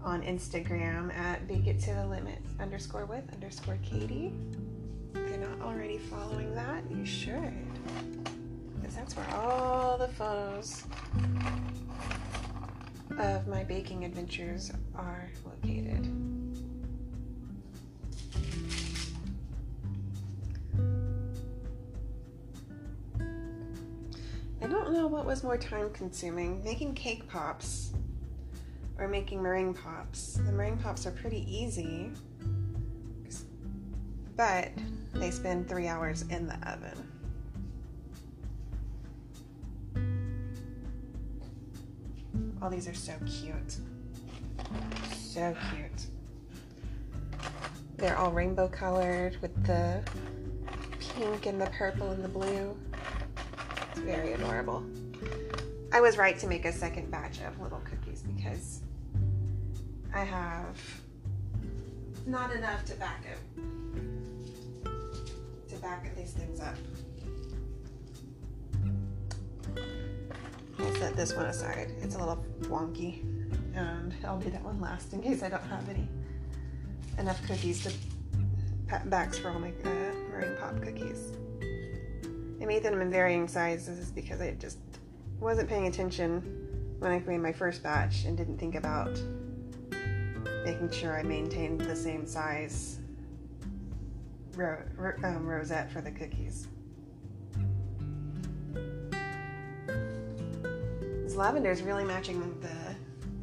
on 0.02 0.22
Instagram 0.24 1.14
at 1.16 1.48
bake 1.48 1.68
it 1.68 1.80
to 1.80 1.94
the 1.94 2.06
limit 2.06 2.40
underscore 2.60 3.06
with 3.06 3.24
underscore 3.32 3.78
Katie. 3.82 4.34
If 5.16 5.30
you're 5.30 5.38
not 5.38 5.62
already 5.62 5.98
following 5.98 6.54
that, 6.56 6.84
you 6.92 7.06
should. 7.06 7.54
Because 8.82 8.96
that's 8.96 9.16
where 9.16 9.30
all 9.30 9.98
the 9.98 10.10
photos 10.10 10.84
of 13.20 13.48
my 13.48 13.64
baking 13.64 14.06
adventures 14.06 14.72
are 14.96 15.30
located. 15.46 16.10
I 24.62 24.68
don't 24.68 24.94
know 24.94 25.08
what 25.08 25.26
was 25.26 25.44
more 25.44 25.58
time 25.58 25.90
consuming 25.92 26.64
making 26.64 26.96
cake 26.96 27.28
pops 27.28 27.92
or 28.98 29.08
making 29.08 29.44
meringue 29.44 29.74
pops. 29.74 30.36
The 30.36 30.52
meringue 30.52 30.78
pops 30.78 31.06
are 31.06 31.12
pretty 31.12 31.46
easy, 31.54 32.12
but 34.36 34.70
they 35.14 35.32
spend 35.32 35.68
three 35.68 35.88
hours 35.88 36.24
in 36.30 36.48
the 36.48 36.56
oven. 36.68 37.13
All 42.64 42.70
these 42.70 42.88
are 42.88 42.94
so 42.94 43.12
cute. 43.26 43.76
So 45.14 45.54
cute. 45.70 46.08
They're 47.98 48.18
all 48.18 48.32
rainbow 48.32 48.70
colored 48.70 49.36
with 49.42 49.66
the 49.66 50.02
pink 50.98 51.46
and 51.46 51.60
the 51.60 51.66
purple 51.78 52.12
and 52.12 52.24
the 52.24 52.30
blue. 52.30 52.78
It's 53.92 54.00
very 54.00 54.32
adorable. 54.32 54.82
I 55.92 56.00
was 56.00 56.18
right 56.18 56.40
to 56.40 56.48
make 56.48 56.64
a 56.64 56.72
second 56.72 57.12
batch 57.12 57.42
of 57.42 57.60
little 57.60 57.82
cookies 57.82 58.24
because 58.24 58.80
I 60.14 60.24
have 60.24 60.78
not 62.26 62.56
enough 62.56 62.86
to 62.86 62.96
back 62.96 63.26
it 63.26 63.40
to 65.68 65.76
back 65.82 66.16
these 66.16 66.32
things 66.32 66.62
up. 66.62 66.78
Set 71.04 71.18
this 71.18 71.36
one 71.36 71.48
aside. 71.48 71.92
It's 72.02 72.16
a 72.16 72.18
little 72.18 72.46
wonky, 72.62 73.24
and 73.76 74.16
I'll 74.24 74.40
do 74.40 74.50
that 74.52 74.64
one 74.64 74.80
last 74.80 75.12
in 75.12 75.22
case 75.22 75.44
I 75.44 75.50
don't 75.50 75.62
have 75.64 75.90
any 75.90 76.08
enough 77.18 77.46
cookies 77.46 77.84
to 77.84 79.00
backs 79.08 79.38
for 79.38 79.50
all 79.50 79.60
my 79.60 79.74
uh, 79.84 79.90
meringue 80.30 80.56
pop 80.56 80.82
cookies. 80.82 81.34
I 82.62 82.64
made 82.64 82.84
them 82.84 83.02
in 83.02 83.12
varying 83.12 83.50
sizes 83.50 84.12
because 84.12 84.40
I 84.40 84.52
just 84.52 84.78
wasn't 85.42 85.68
paying 85.68 85.88
attention 85.88 86.40
when 87.00 87.12
I 87.12 87.20
made 87.20 87.40
my 87.40 87.52
first 87.52 87.84
batch 87.84 88.24
and 88.24 88.38
didn't 88.38 88.58
think 88.58 88.76
about 88.76 89.12
making 90.64 90.90
sure 90.90 91.20
I 91.20 91.24
maintained 91.24 91.82
the 91.82 91.98
same 91.98 92.26
size 92.26 93.00
ro- 94.56 94.82
ro- 94.96 95.18
um, 95.26 95.46
rosette 95.46 95.92
for 95.92 96.00
the 96.00 96.12
cookies. 96.12 96.70
This 101.34 101.40
lavender 101.40 101.72
is 101.72 101.82
really 101.82 102.06
matching 102.06 102.56
the 102.62 102.96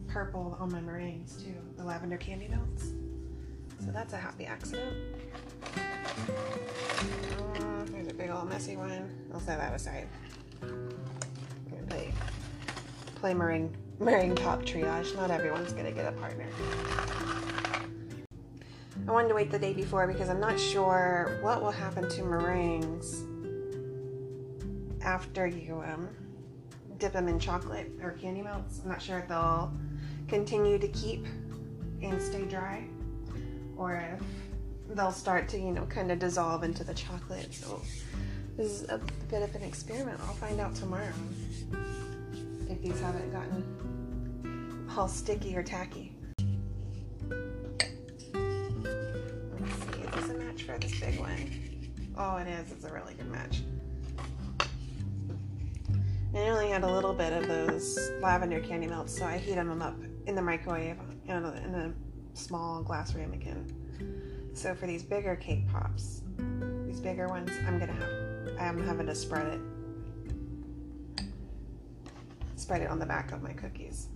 purple 0.06 0.56
on 0.60 0.70
my 0.70 0.80
meringues 0.80 1.42
too, 1.42 1.56
the 1.76 1.82
lavender 1.82 2.18
candy 2.18 2.46
melts. 2.46 2.92
So 3.84 3.90
that's 3.90 4.12
a 4.12 4.16
happy 4.16 4.46
accident. 4.46 4.96
Oh, 5.76 7.84
there's 7.86 8.06
a 8.06 8.14
big 8.14 8.30
old 8.30 8.48
messy 8.48 8.76
one. 8.76 9.10
I'll 9.34 9.40
set 9.40 9.58
that 9.58 9.74
aside. 9.74 10.06
I'm 10.62 10.88
gonna 11.68 11.82
play, 11.88 12.12
play 13.16 13.34
meringue 13.34 13.76
meringue 13.98 14.36
top 14.36 14.62
triage. 14.62 15.16
Not 15.16 15.32
everyone's 15.32 15.72
gonna 15.72 15.90
get 15.90 16.06
a 16.06 16.12
partner. 16.12 16.46
I 19.08 19.10
wanted 19.10 19.30
to 19.30 19.34
wait 19.34 19.50
the 19.50 19.58
day 19.58 19.72
before 19.72 20.06
because 20.06 20.28
I'm 20.28 20.38
not 20.38 20.60
sure 20.60 21.40
what 21.42 21.60
will 21.60 21.72
happen 21.72 22.08
to 22.08 22.22
meringues 22.22 23.24
after 25.02 25.48
you 25.48 25.82
um, 25.84 26.08
dip 27.00 27.14
them 27.14 27.28
in 27.28 27.38
chocolate 27.38 27.90
or 28.02 28.12
candy 28.12 28.42
melts. 28.42 28.80
I'm 28.82 28.90
not 28.90 29.00
sure 29.02 29.18
if 29.18 29.28
they'll 29.28 29.72
continue 30.28 30.78
to 30.78 30.88
keep 30.88 31.26
and 32.02 32.20
stay 32.22 32.44
dry 32.44 32.84
or 33.76 34.18
if 34.88 34.96
they'll 34.96 35.10
start 35.10 35.48
to, 35.48 35.58
you 35.58 35.72
know, 35.72 35.86
kind 35.86 36.12
of 36.12 36.18
dissolve 36.18 36.62
into 36.62 36.84
the 36.84 36.94
chocolate. 36.94 37.52
So 37.52 37.82
this 38.56 38.82
is 38.82 38.88
a 38.88 39.00
bit 39.30 39.42
of 39.42 39.54
an 39.54 39.62
experiment. 39.62 40.20
I'll 40.26 40.34
find 40.34 40.60
out 40.60 40.74
tomorrow 40.74 41.12
if 42.68 42.82
these 42.82 43.00
haven't 43.00 43.32
gotten 43.32 43.64
all 44.96 45.08
sticky 45.08 45.56
or 45.56 45.62
tacky. 45.62 46.12
Let's 47.30 47.94
see, 49.74 50.02
is 50.02 50.10
this 50.14 50.28
a 50.28 50.34
match 50.34 50.64
for 50.64 50.76
this 50.78 51.00
big 51.00 51.18
one? 51.18 51.50
Oh, 52.18 52.36
it 52.36 52.48
is. 52.48 52.70
It's 52.72 52.84
a 52.84 52.92
really 52.92 53.14
good 53.14 53.30
match. 53.30 53.62
I 56.32 56.48
only 56.48 56.70
had 56.70 56.84
a 56.84 56.92
little 56.92 57.12
bit 57.12 57.32
of 57.32 57.48
those 57.48 58.12
lavender 58.20 58.60
candy 58.60 58.86
melts, 58.86 59.18
so 59.18 59.24
I 59.24 59.38
heated 59.38 59.58
them 59.58 59.82
up 59.82 59.96
in 60.26 60.36
the 60.36 60.42
microwave 60.42 60.96
in 61.26 61.44
a, 61.44 61.52
in 61.64 61.74
a 61.74 61.92
small 62.34 62.82
glass 62.82 63.14
ramekin. 63.14 63.66
So 64.54 64.74
for 64.74 64.86
these 64.86 65.02
bigger 65.02 65.34
cake 65.34 65.68
pops, 65.68 66.22
these 66.86 67.00
bigger 67.00 67.26
ones, 67.26 67.50
I'm 67.66 67.80
gonna 67.80 67.92
have, 67.92 68.60
I'm 68.60 68.86
having 68.86 69.06
to 69.06 69.14
spread 69.14 69.46
it, 69.46 71.24
spread 72.54 72.82
it 72.82 72.90
on 72.90 73.00
the 73.00 73.06
back 73.06 73.32
of 73.32 73.42
my 73.42 73.52
cookies. 73.52 74.08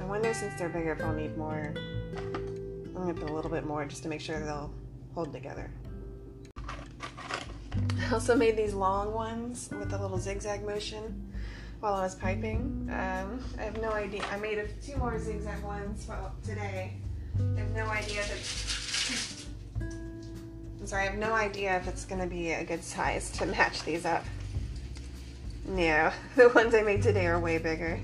I 0.00 0.04
wonder 0.04 0.34
since 0.34 0.58
they're 0.58 0.68
bigger 0.68 0.92
if 0.92 1.02
I'll 1.02 1.14
need 1.14 1.36
more. 1.36 1.74
I'm 2.16 2.92
gonna 2.92 3.14
put 3.14 3.30
a 3.30 3.32
little 3.32 3.50
bit 3.50 3.64
more 3.64 3.84
just 3.84 4.02
to 4.02 4.08
make 4.08 4.20
sure 4.20 4.40
they'll 4.40 4.72
hold 5.14 5.32
together. 5.32 5.70
I 8.00 8.12
also 8.12 8.36
made 8.36 8.56
these 8.56 8.74
long 8.74 9.12
ones 9.12 9.68
with 9.78 9.92
a 9.92 9.98
little 9.98 10.18
zigzag 10.18 10.64
motion 10.64 11.32
while 11.80 11.94
I 11.94 12.02
was 12.02 12.14
piping. 12.14 12.88
Um, 12.90 13.42
I 13.58 13.62
have 13.62 13.80
no 13.80 13.90
idea. 13.90 14.24
I 14.30 14.36
made 14.38 14.58
a, 14.58 14.68
two 14.84 14.96
more 14.96 15.18
zigzag 15.18 15.62
ones 15.62 16.08
today. 16.44 16.92
I 17.38 17.60
have 17.60 17.70
no 17.74 17.86
idea 17.86 18.20
if 18.20 19.46
I'm 20.80 20.86
sorry, 20.86 21.02
I 21.02 21.06
have 21.06 21.18
no 21.18 21.32
idea 21.32 21.76
if 21.76 21.88
it's 21.88 22.04
going 22.04 22.20
to 22.20 22.26
be 22.26 22.52
a 22.52 22.64
good 22.64 22.84
size 22.84 23.30
to 23.32 23.46
match 23.46 23.82
these 23.82 24.04
up. 24.04 24.24
No, 25.66 26.12
the 26.36 26.48
ones 26.50 26.74
I 26.74 26.82
made 26.82 27.02
today 27.02 27.26
are 27.26 27.40
way 27.40 27.58
bigger. 27.58 27.98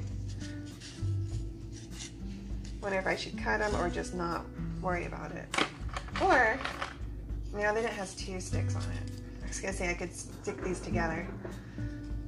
Wonder 2.82 2.98
if 2.98 3.06
I 3.06 3.14
should 3.14 3.38
cut 3.38 3.60
them 3.60 3.74
or 3.76 3.88
just 3.88 4.14
not 4.14 4.44
worry 4.80 5.06
about 5.06 5.30
it. 5.30 5.46
Or, 6.20 6.58
now 7.54 7.72
that 7.72 7.84
it 7.84 7.90
has 7.90 8.16
two 8.16 8.40
sticks 8.40 8.74
on 8.74 8.82
it, 8.82 9.21
was 9.52 9.60
gonna 9.60 9.74
say 9.74 9.90
I 9.90 9.94
could 9.94 10.14
stick 10.14 10.64
these 10.64 10.80
together, 10.80 11.28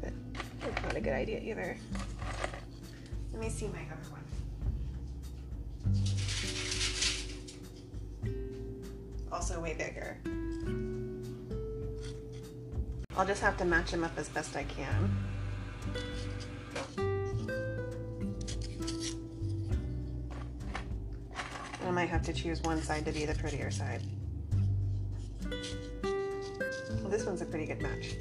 but 0.03 0.13
that's 0.61 0.83
not 0.83 0.95
a 0.95 1.01
good 1.01 1.15
idea 1.15 1.41
either. 1.41 1.79
Let 3.33 3.41
me 3.41 3.49
see 3.49 3.67
my 3.69 3.81
other 3.91 4.11
one. 4.11 4.21
Also 9.33 9.59
way 9.59 9.73
bigger. 9.73 10.19
I'll 13.17 13.25
just 13.27 13.41
have 13.41 13.57
to 13.57 13.65
match 13.65 13.91
them 13.91 14.05
up 14.05 14.13
as 14.19 14.29
best 14.29 14.55
I 14.55 14.65
can. 14.65 15.11
I 21.87 21.91
might 21.91 22.11
have 22.11 22.23
to 22.25 22.35
choose 22.35 22.61
one 22.61 22.83
side 22.83 23.07
to 23.07 23.13
be 23.13 23.25
the 23.25 23.35
prettier 23.35 23.71
side. 23.71 24.03
This 27.15 27.27
one's 27.27 27.43
a 27.43 27.47
pretty 27.47 27.65
good 27.65 27.81
match. 27.81 28.17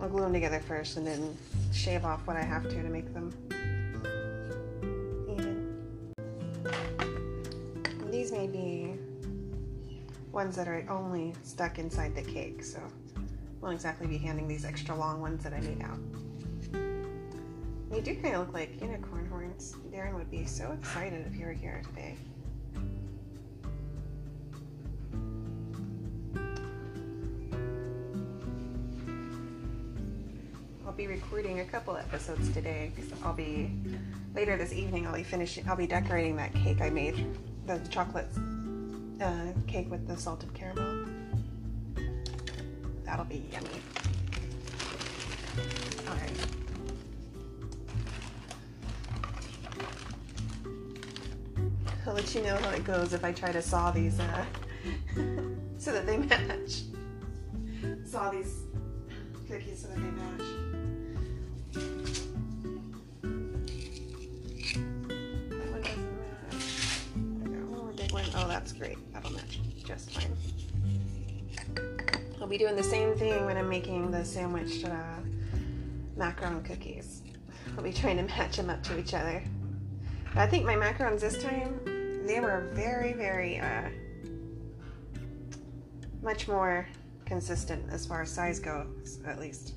I'll 0.00 0.08
glue 0.08 0.20
them 0.20 0.32
together 0.32 0.60
first 0.60 0.96
and 0.96 1.04
then 1.04 1.36
shave 1.72 2.04
off 2.04 2.24
what 2.24 2.36
I 2.36 2.42
have 2.42 2.62
to 2.62 2.70
to 2.70 2.88
make 2.88 3.12
them 3.12 3.34
even. 5.28 5.74
And 7.84 8.14
these 8.14 8.30
may 8.30 8.46
be 8.46 8.94
ones 10.30 10.54
that 10.54 10.68
are 10.68 10.86
only 10.88 11.32
stuck 11.42 11.80
inside 11.80 12.14
the 12.14 12.22
cake, 12.22 12.62
so 12.62 12.78
I 12.78 13.20
won't 13.60 13.74
exactly 13.74 14.06
be 14.06 14.18
handing 14.18 14.46
these 14.46 14.64
extra 14.64 14.94
long 14.94 15.20
ones 15.20 15.42
that 15.42 15.52
I 15.52 15.58
made 15.62 15.82
out. 15.82 15.98
They 17.90 18.00
do 18.00 18.14
kind 18.22 18.36
of 18.36 18.46
look 18.46 18.54
like 18.54 18.80
unicorn 18.80 19.26
horns. 19.26 19.74
Darren 19.90 20.14
would 20.14 20.30
be 20.30 20.44
so 20.44 20.70
excited 20.78 21.26
if 21.26 21.34
you 21.36 21.46
were 21.46 21.52
here 21.52 21.82
today. 21.88 22.16
Be 30.96 31.06
recording 31.08 31.58
a 31.58 31.64
couple 31.64 31.96
episodes 31.96 32.52
today 32.52 32.92
because 32.94 33.10
I'll 33.24 33.32
be 33.32 33.68
later 34.32 34.56
this 34.56 34.72
evening. 34.72 35.08
I'll 35.08 35.14
be 35.14 35.24
finishing. 35.24 35.68
I'll 35.68 35.74
be 35.74 35.88
decorating 35.88 36.36
that 36.36 36.54
cake 36.54 36.80
I 36.80 36.88
made, 36.88 37.26
the 37.66 37.80
chocolate 37.90 38.28
uh, 39.20 39.46
cake 39.66 39.90
with 39.90 40.06
the 40.06 40.16
salted 40.16 40.54
caramel. 40.54 41.06
That'll 43.04 43.24
be 43.24 43.44
yummy. 43.52 43.66
All 46.08 46.14
right. 46.14 46.30
I'll 52.06 52.14
let 52.14 52.34
you 52.36 52.42
know 52.42 52.56
how 52.56 52.70
it 52.70 52.84
goes 52.84 53.12
if 53.12 53.24
I 53.24 53.32
try 53.32 53.50
to 53.50 53.62
saw 53.62 53.90
these 53.90 54.20
uh, 54.20 54.44
so 55.76 55.90
that 55.92 56.06
they 56.06 56.18
match. 56.18 56.82
Saw 58.04 58.30
these 58.30 58.60
cookies 59.48 59.82
so 59.82 59.88
that 59.88 59.96
they 59.96 60.02
match. 60.02 60.63
Oh, 61.76 61.80
my 67.84 67.92
big 67.96 68.12
one. 68.12 68.24
That's 68.48 68.72
great. 68.72 68.98
That'll 69.12 69.32
match 69.32 69.60
just 69.84 70.10
fine. 70.10 70.36
I'll 72.40 72.46
be 72.46 72.58
doing 72.58 72.76
the 72.76 72.82
same 72.82 73.14
thing 73.16 73.44
when 73.46 73.56
I'm 73.56 73.68
making 73.68 74.10
the 74.10 74.24
sandwich 74.24 74.84
uh, 74.84 75.20
macaron 76.16 76.64
cookies. 76.64 77.22
I'll 77.76 77.82
be 77.82 77.92
trying 77.92 78.16
to 78.18 78.22
match 78.22 78.56
them 78.56 78.70
up 78.70 78.82
to 78.84 78.98
each 78.98 79.14
other. 79.14 79.42
But 80.26 80.38
I 80.38 80.46
think 80.46 80.64
my 80.64 80.74
macarons 80.74 81.20
this 81.20 81.42
time 81.42 81.80
they 82.26 82.40
were 82.40 82.70
very, 82.72 83.12
very 83.12 83.60
uh, 83.60 83.88
much 86.22 86.48
more 86.48 86.88
consistent 87.26 87.90
as 87.92 88.06
far 88.06 88.22
as 88.22 88.30
size 88.30 88.58
goes, 88.58 89.20
at 89.26 89.38
least. 89.38 89.74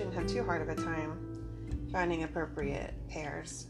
Shouldn't 0.00 0.16
have 0.16 0.26
too 0.26 0.42
hard 0.42 0.62
of 0.62 0.70
a 0.70 0.74
time 0.74 1.14
finding 1.92 2.22
appropriate 2.22 2.94
pairs 3.10 3.66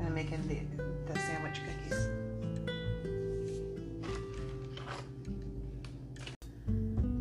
I'm 0.00 0.12
making 0.12 0.42
the, 0.48 0.58
the 1.12 1.16
sandwich 1.20 1.60
cookies. 1.64 2.08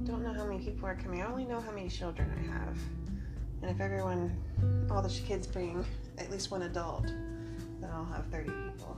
Don't 0.05 0.23
know 0.23 0.33
how 0.33 0.45
many 0.45 0.57
people 0.65 0.87
are 0.87 0.95
coming. 0.95 1.21
I 1.21 1.27
only 1.27 1.45
know 1.45 1.61
how 1.61 1.71
many 1.71 1.87
children 1.87 2.31
I 2.35 2.51
have. 2.51 2.77
And 3.61 3.69
if 3.69 3.79
everyone, 3.79 4.35
all 4.89 5.03
the 5.03 5.09
kids 5.09 5.45
bring 5.45 5.85
at 6.17 6.31
least 6.31 6.49
one 6.49 6.63
adult, 6.63 7.05
then 7.05 7.91
I'll 7.93 8.05
have 8.05 8.25
30 8.31 8.49
people. 8.49 8.97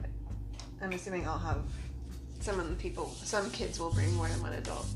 But 0.00 0.10
I'm 0.80 0.92
assuming 0.92 1.26
I'll 1.26 1.36
have 1.36 1.64
some 2.38 2.60
of 2.60 2.68
the 2.68 2.76
people, 2.76 3.12
some 3.24 3.50
kids 3.50 3.80
will 3.80 3.90
bring 3.90 4.14
more 4.14 4.28
than 4.28 4.40
one 4.40 4.52
adult. 4.52 4.86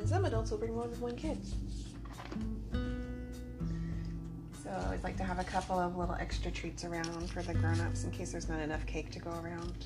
And 0.00 0.08
some 0.08 0.24
adults 0.24 0.50
will 0.50 0.56
bring 0.56 0.74
more 0.74 0.88
than 0.88 0.98
one 0.98 1.14
kid. 1.14 1.38
So 4.62 4.70
I 4.70 4.84
always 4.86 5.04
like 5.04 5.18
to 5.18 5.24
have 5.24 5.38
a 5.38 5.44
couple 5.44 5.78
of 5.78 5.94
little 5.94 6.14
extra 6.14 6.50
treats 6.50 6.84
around 6.84 7.28
for 7.28 7.42
the 7.42 7.52
grown-ups 7.52 8.04
in 8.04 8.10
case 8.10 8.32
there's 8.32 8.48
not 8.48 8.60
enough 8.60 8.86
cake 8.86 9.10
to 9.10 9.18
go 9.18 9.30
around. 9.30 9.84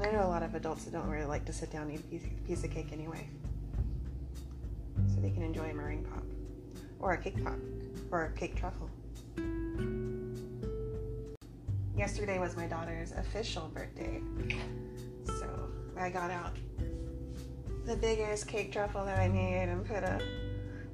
I 0.00 0.12
know 0.12 0.24
a 0.24 0.30
lot 0.30 0.44
of 0.44 0.54
adults 0.54 0.84
that 0.84 0.92
don't 0.92 1.08
really 1.08 1.26
like 1.26 1.44
to 1.46 1.52
sit 1.52 1.72
down 1.72 1.90
and 1.90 2.02
eat 2.12 2.22
a 2.24 2.46
piece 2.46 2.62
of 2.62 2.70
cake 2.70 2.92
anyway 2.92 3.28
so 5.08 5.20
they 5.20 5.30
can 5.30 5.42
enjoy 5.42 5.70
a 5.70 5.74
meringue 5.74 6.04
pop 6.04 6.22
or 7.00 7.14
a 7.14 7.18
cake 7.18 7.42
pop 7.42 7.58
or 8.12 8.26
a 8.26 8.32
cake 8.38 8.54
truffle. 8.54 8.88
Yesterday 11.96 12.38
was 12.38 12.56
my 12.56 12.66
daughter's 12.66 13.10
official 13.12 13.70
birthday, 13.74 14.20
so 15.24 15.68
I 15.98 16.10
got 16.10 16.30
out 16.30 16.56
the 17.84 17.96
biggest 17.96 18.46
cake 18.46 18.72
truffle 18.72 19.04
that 19.04 19.18
I 19.18 19.28
made 19.28 19.68
and 19.68 19.84
put 19.84 20.04
a 20.04 20.20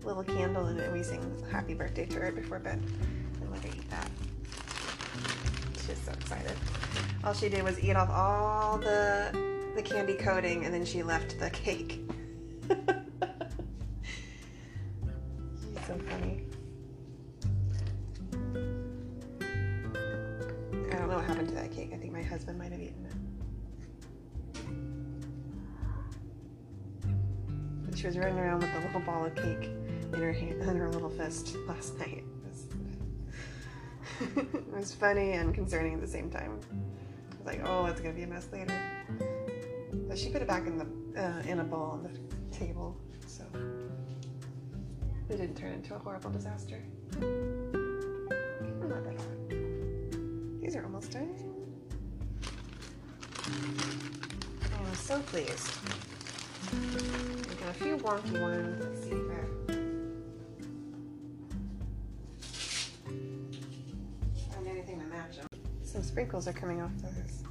little 0.04 0.24
candle 0.24 0.68
in 0.68 0.78
it. 0.78 0.92
We 0.92 1.02
sing 1.02 1.20
happy 1.50 1.74
birthday 1.74 2.06
to 2.06 2.20
her 2.20 2.32
before 2.32 2.58
bed 2.58 2.82
and 3.40 3.50
let 3.50 3.62
her 3.62 3.68
eat 3.68 3.90
that. 3.90 4.10
She's 5.86 5.98
so 5.98 6.12
excited. 6.12 6.56
All 7.24 7.34
she 7.34 7.48
did 7.48 7.62
was 7.62 7.78
eat 7.82 7.96
off 7.96 8.10
all 8.10 8.78
the 8.78 9.46
the 9.74 9.82
candy 9.82 10.14
coating 10.14 10.64
and 10.64 10.74
then 10.74 10.84
she 10.84 11.02
left 11.02 11.38
the 11.38 11.50
cake. 11.50 12.00
Her 31.46 31.58
last 31.66 31.98
night. 31.98 32.24
It 32.24 32.44
was, 32.44 32.66
it 34.54 34.74
was 34.74 34.94
funny 34.94 35.32
and 35.32 35.54
concerning 35.54 35.94
at 35.94 36.00
the 36.00 36.06
same 36.06 36.30
time. 36.30 36.60
I 36.70 37.36
was 37.36 37.46
like, 37.46 37.60
oh, 37.64 37.86
it's 37.86 38.00
gonna 38.00 38.14
be 38.14 38.22
a 38.22 38.26
mess 38.26 38.48
later. 38.52 38.78
But 40.08 40.18
she 40.18 40.30
put 40.30 40.42
it 40.42 40.48
back 40.48 40.66
in 40.66 40.78
the 40.78 40.86
uh, 41.22 41.42
in 41.46 41.60
a 41.60 41.64
bowl 41.64 41.90
on 41.92 42.02
the 42.02 42.56
table, 42.56 42.96
so. 43.26 43.44
It 45.28 45.36
didn't 45.36 45.56
turn 45.56 45.72
into 45.72 45.94
a 45.94 45.98
horrible 45.98 46.30
disaster. 46.30 46.82
Not 47.20 49.04
that 49.04 49.14
hot. 49.16 49.50
These 50.62 50.74
are 50.74 50.84
almost 50.84 51.10
done. 51.12 51.34
I'm 54.88 54.94
so 54.94 55.20
pleased. 55.20 55.70
We 56.72 57.54
got 57.56 57.70
a 57.70 57.74
few 57.74 57.96
wonky 57.98 58.40
ones. 58.40 58.84
Let's 58.84 59.04
see 59.04 59.27
Some 65.98 66.06
sprinkles 66.06 66.46
are 66.46 66.52
coming 66.52 66.80
off 66.80 66.92
those. 67.02 67.42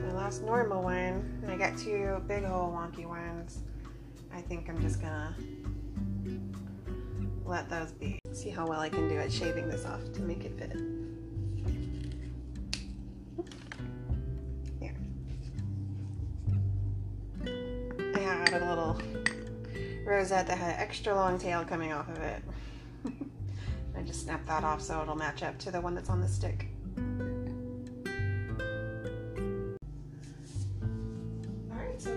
My 0.00 0.12
last 0.12 0.44
normal 0.44 0.84
one, 0.84 1.40
and 1.42 1.50
I 1.50 1.56
got 1.56 1.76
two 1.76 2.22
big 2.28 2.44
old 2.44 2.72
wonky 2.72 3.04
ones. 3.04 3.62
I 4.32 4.40
think 4.40 4.68
I'm 4.68 4.80
just 4.80 5.00
gonna 5.00 5.34
let 7.44 7.68
those 7.68 7.90
be. 7.90 8.20
See 8.32 8.50
how 8.50 8.64
well 8.64 8.78
I 8.78 8.88
can 8.88 9.08
do 9.08 9.16
at 9.16 9.32
shaving 9.32 9.68
this 9.68 9.84
off 9.84 10.12
to 10.12 10.22
make 10.22 10.44
it 10.44 10.56
fit. 10.56 10.76
There. 14.78 14.94
I 18.14 18.20
had 18.20 18.62
a 18.62 18.68
little 18.68 19.02
rosette 20.06 20.46
that 20.46 20.58
had 20.58 20.76
an 20.76 20.80
extra 20.80 21.12
long 21.12 21.40
tail 21.40 21.64
coming 21.64 21.92
off 21.92 22.08
of 22.08 22.18
it. 22.18 22.40
Snapped 24.28 24.46
that 24.46 24.62
off 24.62 24.82
so 24.82 25.00
it'll 25.00 25.16
match 25.16 25.42
up 25.42 25.58
to 25.58 25.70
the 25.70 25.80
one 25.80 25.94
that's 25.94 26.10
on 26.10 26.20
the 26.20 26.28
stick. 26.28 26.66
Alright, 31.72 32.02
so 32.02 32.14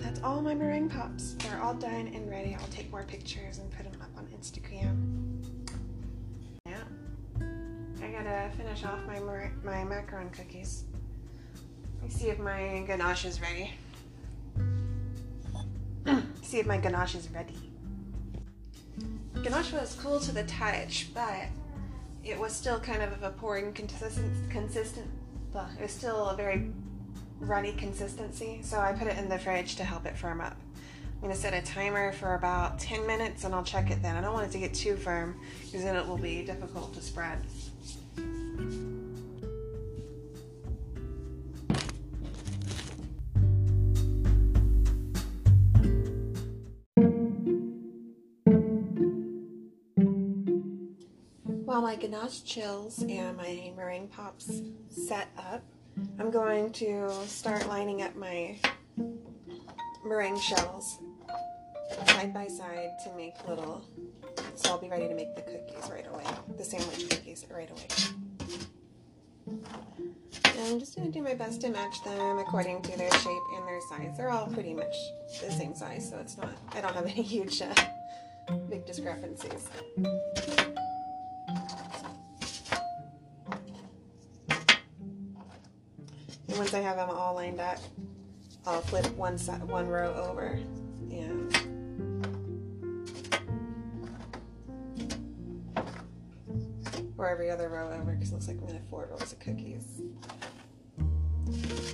that's 0.00 0.20
all 0.24 0.42
my 0.42 0.52
meringue 0.52 0.88
pops. 0.88 1.34
They're 1.34 1.62
all 1.62 1.74
done 1.74 2.10
and 2.12 2.28
ready. 2.28 2.56
I'll 2.58 2.66
take 2.72 2.90
more 2.90 3.04
pictures 3.04 3.58
and 3.58 3.70
put 3.70 3.84
them 3.88 4.02
up 4.02 4.10
on 4.18 4.26
Instagram. 4.36 5.44
Yeah. 6.66 6.82
I 8.02 8.08
gotta 8.08 8.50
finish 8.56 8.84
off 8.84 8.98
my 9.06 9.20
my 9.62 9.84
macaron 9.84 10.32
cookies. 10.32 10.86
Let 12.00 12.10
me 12.10 12.10
see 12.10 12.30
if 12.30 12.40
my 12.40 12.82
ganache 12.84 13.26
is 13.26 13.40
ready. 13.40 13.74
see 16.42 16.58
if 16.58 16.66
my 16.66 16.78
ganache 16.78 17.14
is 17.14 17.30
ready. 17.30 17.75
Ganache 19.46 19.74
was 19.74 19.96
cool 20.02 20.18
to 20.18 20.32
the 20.32 20.42
touch, 20.42 21.06
but 21.14 21.46
it 22.24 22.36
was 22.36 22.52
still 22.52 22.80
kind 22.80 23.00
of 23.00 23.22
a 23.22 23.30
poor 23.30 23.58
and 23.58 23.72
consistent. 23.72 25.06
it 25.78 25.82
was 25.82 25.92
still 25.92 26.30
a 26.30 26.36
very 26.36 26.72
runny 27.38 27.70
consistency, 27.74 28.58
so 28.64 28.80
I 28.80 28.90
put 28.90 29.06
it 29.06 29.16
in 29.16 29.28
the 29.28 29.38
fridge 29.38 29.76
to 29.76 29.84
help 29.84 30.04
it 30.04 30.16
firm 30.16 30.40
up. 30.40 30.56
I'm 30.74 31.20
gonna 31.20 31.36
set 31.36 31.54
a 31.54 31.62
timer 31.64 32.10
for 32.10 32.34
about 32.34 32.80
10 32.80 33.06
minutes 33.06 33.44
and 33.44 33.54
I'll 33.54 33.62
check 33.62 33.92
it 33.92 34.02
then. 34.02 34.16
I 34.16 34.20
don't 34.20 34.32
want 34.32 34.48
it 34.48 34.50
to 34.50 34.58
get 34.58 34.74
too 34.74 34.96
firm 34.96 35.38
because 35.62 35.84
then 35.84 35.94
it 35.94 36.08
will 36.08 36.18
be 36.18 36.42
difficult 36.42 36.92
to 36.94 37.00
spread. 37.00 37.38
My 51.96 52.02
ganache 52.02 52.42
chills 52.42 53.02
and 53.02 53.38
my 53.38 53.72
meringue 53.74 54.08
pops 54.08 54.60
set 54.90 55.28
up, 55.38 55.62
I'm 56.18 56.30
going 56.30 56.70
to 56.72 57.10
start 57.26 57.66
lining 57.68 58.02
up 58.02 58.14
my 58.14 58.58
meringue 60.04 60.38
shells 60.38 60.98
side 62.08 62.34
by 62.34 62.48
side 62.48 62.90
to 63.04 63.16
make 63.16 63.32
little, 63.48 63.82
so 64.56 64.72
I'll 64.72 64.78
be 64.78 64.90
ready 64.90 65.08
to 65.08 65.14
make 65.14 65.34
the 65.36 65.40
cookies 65.40 65.90
right 65.90 66.06
away, 66.06 66.24
the 66.58 66.64
sandwich 66.64 67.08
cookies 67.08 67.46
right 67.50 67.70
away. 67.70 67.86
And 69.46 70.60
I'm 70.66 70.78
just 70.78 70.96
going 70.96 71.10
to 71.10 71.12
do 71.12 71.22
my 71.22 71.34
best 71.34 71.62
to 71.62 71.70
match 71.70 72.04
them 72.04 72.38
according 72.38 72.82
to 72.82 72.98
their 72.98 73.10
shape 73.10 73.42
and 73.56 73.66
their 73.66 73.80
size. 73.88 74.18
They're 74.18 74.30
all 74.30 74.48
pretty 74.48 74.74
much 74.74 74.94
the 75.42 75.50
same 75.50 75.74
size, 75.74 76.10
so 76.10 76.18
it's 76.18 76.36
not, 76.36 76.52
I 76.72 76.82
don't 76.82 76.94
have 76.94 77.06
any 77.06 77.22
huge, 77.22 77.62
uh, 77.62 77.74
big 78.68 78.84
discrepancies. 78.84 79.70
Once 86.58 86.72
I 86.72 86.80
have 86.80 86.96
them 86.96 87.10
all 87.10 87.34
lined 87.34 87.60
up, 87.60 87.78
I'll 88.64 88.80
flip 88.80 89.06
one 89.16 89.36
side, 89.36 89.62
one 89.62 89.86
row 89.86 90.14
over, 90.14 90.58
and 91.10 91.54
or 97.18 97.28
every 97.28 97.50
other 97.50 97.68
row 97.68 97.90
over, 97.90 98.12
because 98.12 98.30
it 98.30 98.34
looks 98.34 98.48
like 98.48 98.56
I'm 98.56 98.66
gonna 98.66 98.74
have 98.74 98.88
four 98.88 99.08
rows 99.10 99.32
of 99.32 99.38
cookies. 99.38 100.00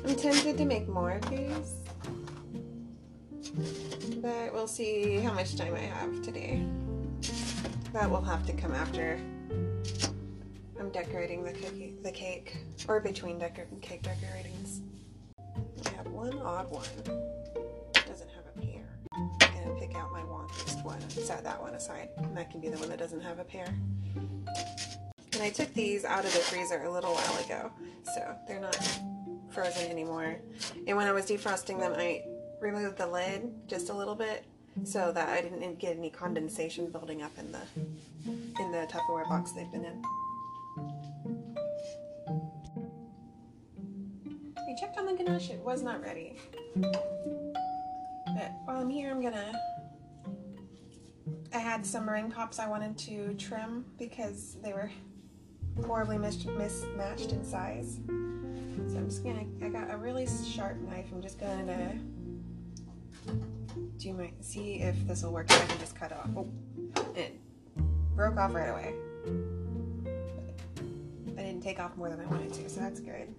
I'm 0.05 0.17
tempted 0.17 0.57
to 0.59 0.65
make 0.65 0.89
more 0.89 1.13
of 1.13 1.29
these, 1.31 1.75
but 4.21 4.53
we'll 4.53 4.69
see 4.69 5.17
how 5.19 5.33
much 5.33 5.57
time 5.57 5.75
I 5.75 5.81
have 5.81 6.23
today. 6.23 6.65
That 7.93 8.11
will 8.11 8.23
have 8.23 8.47
to 8.47 8.53
come 8.53 8.73
after 8.73 9.19
I'm 10.83 10.91
decorating 10.91 11.45
the 11.45 11.53
cookie, 11.53 11.95
the 12.03 12.11
cake, 12.11 12.57
or 12.89 12.99
between 12.99 13.39
decor- 13.39 13.69
cake 13.81 14.03
decoratings. 14.03 14.81
I 15.87 15.91
have 15.91 16.09
one 16.09 16.37
odd 16.41 16.69
one. 16.73 16.85
It 17.95 18.05
doesn't 18.05 18.29
have 18.31 18.45
a 18.53 18.61
pair. 18.61 18.83
I'm 19.13 19.39
gonna 19.39 19.79
pick 19.79 19.95
out 19.95 20.11
my 20.11 20.23
wonkiest 20.23 20.85
one 20.85 21.01
set 21.09 21.45
that 21.45 21.63
one 21.63 21.75
aside, 21.75 22.09
and 22.17 22.37
that 22.37 22.51
can 22.51 22.61
be 22.61 22.69
the 22.69 22.79
one 22.79 22.89
that 22.89 22.99
doesn't 22.99 23.21
have 23.21 23.39
a 23.39 23.45
pair. 23.45 23.73
And 24.17 25.41
I 25.41 25.51
took 25.51 25.73
these 25.73 26.05
out 26.05 26.25
of 26.25 26.33
the 26.33 26.41
freezer 26.41 26.83
a 26.83 26.91
little 26.91 27.15
while 27.15 27.45
ago, 27.45 27.71
so 28.17 28.35
they're 28.49 28.59
not 28.59 28.77
frozen 29.51 29.89
anymore. 29.89 30.41
And 30.89 30.97
when 30.97 31.07
I 31.07 31.13
was 31.13 31.27
defrosting 31.27 31.79
them, 31.79 31.95
I 31.97 32.25
removed 32.61 32.99
the 32.99 33.07
lid 33.07 33.55
just 33.69 33.89
a 33.89 33.95
little 33.95 34.17
bit 34.17 34.47
so 34.83 35.13
that 35.13 35.29
I 35.29 35.43
didn't 35.43 35.79
get 35.79 35.97
any 35.97 36.11
condensation 36.11 36.91
building 36.91 37.23
up 37.23 37.39
in 37.39 37.53
the 37.53 37.61
in 38.61 38.73
the 38.73 38.89
Tupperware 38.91 39.29
box 39.29 39.53
they've 39.53 39.71
been 39.71 39.85
in. 39.85 40.03
Checked 44.83 44.99
on 44.99 45.07
the 45.07 45.15
ganache, 45.15 45.51
it 45.51 45.61
was 45.61 45.81
not 45.81 46.03
ready. 46.03 46.37
But 46.75 48.53
while 48.65 48.81
I'm 48.81 48.91
here, 48.91 49.13
I'm 49.13 49.23
gonna. 49.23 49.53
I 51.55 51.59
had 51.59 51.87
some 51.87 52.07
meringue 52.07 52.33
pops 52.33 52.59
I 52.59 52.67
wanted 52.67 52.99
to 52.99 53.35
trim 53.35 53.85
because 53.97 54.57
they 54.61 54.73
were 54.73 54.91
horribly 55.87 56.19
mis- 56.19 56.47
mismatched 56.47 57.31
in 57.31 57.45
size. 57.45 58.01
So 58.09 58.97
I'm 58.97 59.07
just 59.09 59.23
gonna. 59.23 59.45
I 59.63 59.69
got 59.69 59.89
a 59.89 59.97
really 59.97 60.27
sharp 60.27 60.81
knife. 60.81 61.07
I'm 61.13 61.23
just 61.23 61.39
gonna 61.39 62.01
do 63.99 64.13
my 64.15 64.33
see 64.41 64.81
if 64.81 64.97
this 65.07 65.23
will 65.23 65.33
work. 65.33 65.47
I 65.53 65.65
can 65.67 65.79
just 65.79 65.95
cut 65.95 66.13
off. 66.13 66.29
Oh, 66.37 66.49
it 67.15 67.39
broke 68.17 68.37
off 68.37 68.53
right 68.53 68.69
away. 68.69 68.95
I 71.39 71.43
didn't 71.43 71.63
take 71.63 71.79
off 71.79 71.97
more 71.97 72.09
than 72.09 72.19
I 72.19 72.27
wanted 72.27 72.53
to, 72.55 72.69
so 72.69 72.81
that's 72.81 72.99
good. 72.99 73.33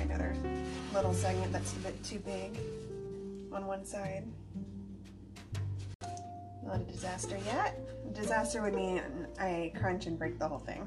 Another 0.00 0.34
little 0.92 1.14
segment 1.14 1.52
that's 1.52 1.72
a 1.72 1.76
bit 1.76 2.02
too 2.04 2.18
big 2.18 2.58
on 3.52 3.66
one 3.66 3.84
side. 3.84 4.24
Not 6.64 6.80
a 6.80 6.84
disaster 6.84 7.38
yet. 7.46 7.78
A 8.08 8.12
disaster 8.12 8.62
would 8.62 8.74
mean 8.74 9.02
I 9.38 9.72
crunch 9.78 10.06
and 10.06 10.18
break 10.18 10.38
the 10.38 10.48
whole 10.48 10.58
thing. 10.58 10.86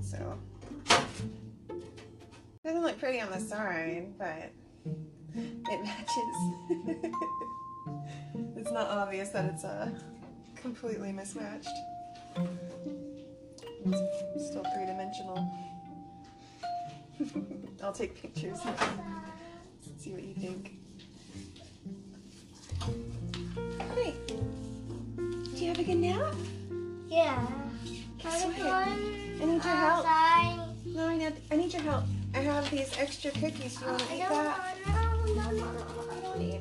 So 0.00 0.38
doesn't 2.64 2.82
look 2.82 2.98
pretty 2.98 3.20
on 3.20 3.30
the 3.30 3.38
side, 3.38 4.12
but 4.18 4.50
it 5.34 5.84
matches. 5.84 6.36
it's 8.56 8.72
not 8.72 8.88
obvious 8.88 9.28
that 9.30 9.44
it's 9.46 9.64
uh, 9.64 9.90
completely 10.56 11.12
mismatched. 11.12 11.68
It's 13.84 14.46
still 14.48 14.64
three 14.74 14.86
dimensional. 14.86 15.48
I'll 17.82 17.92
take 17.92 18.20
pictures 18.20 18.58
and 18.64 18.76
see 19.98 20.12
what 20.12 20.22
you 20.22 20.34
think. 20.34 20.72
Hey, 23.94 24.14
do 25.16 25.56
you 25.56 25.68
have 25.68 25.78
a 25.78 25.84
good 25.84 25.96
nap? 25.96 26.34
Yeah. 27.08 27.46
Guess 28.18 28.44
Other 28.44 28.52
what? 28.54 28.86
one 28.88 29.16
I 29.40 29.44
need 29.44 29.64
your 29.64 29.74
help. 29.74 30.06
No, 30.86 31.08
I 31.08 31.16
need, 31.16 31.32
I 31.50 31.56
need 31.56 31.72
your 31.72 31.82
help. 31.82 32.04
I 32.34 32.38
have 32.38 32.70
these 32.70 32.90
extra 32.98 33.30
cookies. 33.32 33.76
Do 33.76 33.84
you 33.84 33.90
want 33.90 34.02
to 34.02 34.14
eat 34.14 34.18
that? 34.20 34.76
no, 34.86 35.34
no, 35.34 35.50
no, 35.50 35.66
I 36.10 36.20
don't 36.22 36.42
eat. 36.42 36.60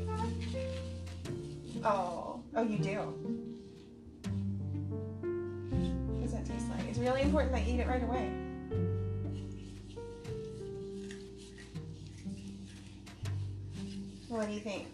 Oh, 1.84 2.40
oh, 2.56 2.64
you 2.64 2.78
do. 2.78 2.98
What 6.12 6.22
does 6.24 6.34
that 6.34 6.46
taste 6.46 6.70
like? 6.70 6.88
It's 6.90 7.00
really 7.00 7.22
important 7.22 7.54
that 7.54 7.62
I 7.62 7.66
eat 7.70 7.80
it 7.80 7.88
right 7.88 8.04
away. 8.04 8.45
What 14.36 14.48
do 14.48 14.54
you 14.54 14.60
think? 14.60 14.88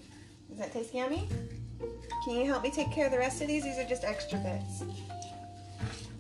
Does 0.50 0.60
that 0.60 0.72
taste 0.72 0.94
yummy? 0.94 1.28
Can 2.24 2.36
you 2.36 2.46
help 2.46 2.62
me 2.62 2.70
take 2.70 2.92
care 2.92 3.08
of 3.08 3.12
the 3.12 3.18
rest 3.18 3.42
of 3.42 3.48
these? 3.48 3.64
These 3.64 3.80
are 3.80 3.88
just 3.88 4.04
extra 4.04 4.38
bits. 4.38 4.84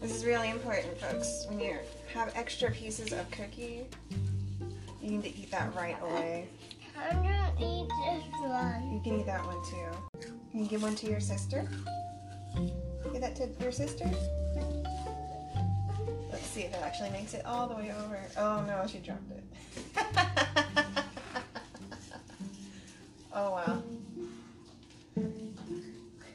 This 0.01 0.15
is 0.15 0.25
really 0.25 0.49
important, 0.49 0.97
folks. 0.97 1.45
When 1.47 1.59
you 1.59 1.77
have 2.15 2.33
extra 2.35 2.71
pieces 2.71 3.13
of 3.13 3.29
cookie, 3.29 3.85
you 5.03 5.11
need 5.11 5.21
to 5.21 5.29
eat 5.29 5.51
that 5.51 5.71
right 5.75 5.95
away. 6.01 6.47
I'm 6.97 7.17
gonna 7.17 7.53
eat 7.59 7.87
this 7.89 8.25
one. 8.41 8.91
You 8.91 9.01
can 9.03 9.19
eat 9.19 9.27
that 9.27 9.45
one 9.45 9.63
too. 9.69 10.27
Can 10.49 10.63
you 10.63 10.65
give 10.65 10.81
one 10.81 10.95
to 10.95 11.07
your 11.07 11.19
sister? 11.19 11.69
Give 12.55 13.21
that 13.21 13.35
to 13.35 13.47
your 13.61 13.71
sister? 13.71 14.09
Let's 16.31 16.47
see 16.47 16.61
if 16.61 16.73
it 16.73 16.79
actually 16.81 17.11
makes 17.11 17.35
it 17.35 17.45
all 17.45 17.67
the 17.67 17.75
way 17.75 17.93
over. 18.03 18.19
Oh 18.35 18.63
no, 18.65 18.83
she 18.87 18.97
dropped 18.97 19.29
it. 19.29 19.40
Oh 23.41 23.51
wow. 23.51 23.83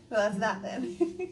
Well, 0.09 0.31
that's 0.31 0.39
that 0.39 0.63
then. 0.63 0.97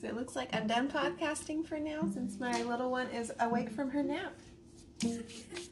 so 0.00 0.06
it 0.08 0.14
looks 0.14 0.36
like 0.36 0.54
I'm 0.54 0.66
done 0.66 0.88
podcasting 0.88 1.66
for 1.66 1.78
now 1.78 2.08
since 2.12 2.40
my 2.40 2.62
little 2.62 2.90
one 2.90 3.08
is 3.08 3.32
awake 3.40 3.70
from 3.70 3.90
her 3.90 4.02
nap. 4.02 4.32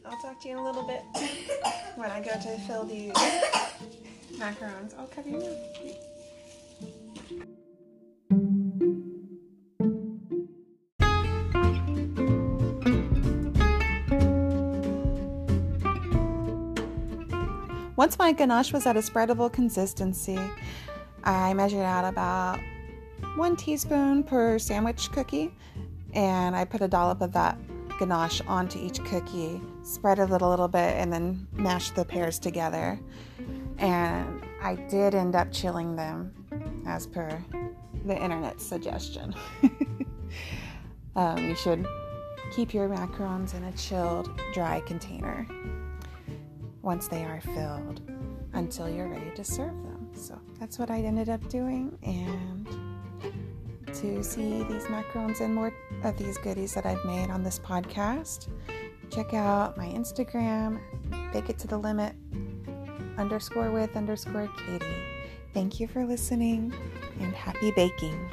I'll 0.05 0.21
talk 0.21 0.41
to 0.43 0.49
you 0.49 0.55
in 0.55 0.59
a 0.59 0.65
little 0.65 0.87
bit 0.87 1.03
when 1.97 2.11
I 2.11 2.21
go 2.21 2.33
to 2.33 2.59
fill 2.67 2.85
these 2.85 3.13
macarons. 4.35 4.97
I'll 4.99 5.07
cover 5.07 5.29
your 5.29 5.41
mouth. 5.41 6.04
Once 18.05 18.19
my 18.19 18.33
ganache 18.33 18.71
was 18.71 18.85
at 18.85 18.99
a 18.99 19.01
spreadable 19.01 19.51
consistency, 19.51 20.39
I 21.25 21.55
measured 21.55 21.87
out 21.87 22.05
about 22.05 22.61
one 23.37 23.57
teaspoon 23.57 24.23
per 24.23 24.59
sandwich 24.59 25.11
cookie 25.11 25.51
and 26.13 26.55
I 26.55 26.67
put 26.67 26.83
a 26.83 26.87
dollop 26.87 27.23
of 27.23 27.33
that 27.33 27.57
ganache 27.99 28.43
onto 28.47 28.79
each 28.79 29.03
cookie, 29.05 29.59
spread 29.83 30.19
it 30.19 30.29
a 30.29 30.47
little 30.47 30.69
bit, 30.69 30.97
and 30.99 31.11
then 31.11 31.49
mash 31.53 31.93
the 31.93 32.05
pairs 32.05 32.39
together. 32.39 33.01
And 33.79 34.43
I 34.61 34.75
did 34.75 35.15
end 35.15 35.35
up 35.35 35.51
chilling 35.51 35.97
them 35.97 36.85
as 36.87 37.07
per 37.07 37.43
the 38.05 38.23
internet 38.23 38.61
suggestion. 38.61 39.35
um, 41.17 41.39
you 41.39 41.55
should 41.55 41.87
keep 42.55 42.75
your 42.75 42.87
macarons 42.87 43.55
in 43.55 43.65
a 43.65 43.73
chilled, 43.73 44.29
dry 44.53 44.81
container 44.81 45.47
once 46.85 47.09
they 47.09 47.25
are 47.25 47.41
filled 47.41 48.03
until 48.53 48.89
you're 48.89 49.09
ready 49.09 49.31
to 49.35 49.43
serve 49.43 49.73
them. 49.83 50.09
So 50.15 50.39
that's 50.61 50.79
what 50.79 50.91
I 50.91 50.99
ended 50.99 51.29
up 51.29 51.49
doing. 51.49 51.99
And 52.03 52.69
to 53.87 54.23
see 54.23 54.63
these 54.65 54.85
macarons 54.85 55.41
and 55.41 55.55
more 55.55 55.73
of 56.03 56.17
these 56.19 56.37
goodies 56.39 56.75
that 56.75 56.85
I've 56.85 57.05
made 57.05 57.31
on 57.31 57.43
this 57.43 57.59
podcast, 57.59 58.49
check 59.11 59.33
out 59.35 59.77
my 59.77 59.87
Instagram, 59.87 60.81
bake 61.33 61.49
it 61.49 61.59
to 61.61 61.67
the 61.67 61.79
limit 61.79 62.15
underscore 63.17 63.71
with 63.71 63.97
underscore 63.97 64.51
Katie. 64.67 64.85
Thank 65.55 65.81
you 65.81 65.87
for 65.87 66.05
listening 66.05 66.73
and 67.21 67.35
happy 67.35 67.71
baking. 67.71 68.31